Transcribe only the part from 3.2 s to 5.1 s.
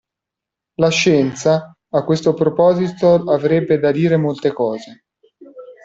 avrebbe da dire molte cose.